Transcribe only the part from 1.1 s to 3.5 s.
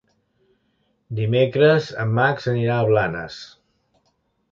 Dimecres en Max anirà a Blanes.